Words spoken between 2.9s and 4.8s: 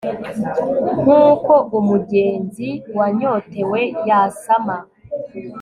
wanyotewe yasama